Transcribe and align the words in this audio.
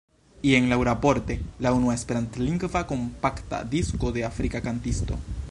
Jen 0.51 0.63
laŭraporte 0.69 1.35
la 1.65 1.73
unua 1.81 1.97
Esperantlingva 1.99 2.83
kompakta 2.93 3.61
disko 3.77 4.13
de 4.19 4.27
afrika 4.33 4.65
kantisto. 4.71 5.23